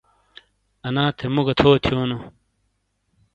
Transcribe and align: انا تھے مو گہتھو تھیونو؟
انا 0.87 1.03
تھے 1.17 1.25
مو 1.33 1.41
گہتھو 1.47 1.71
تھیونو؟ 1.83 2.17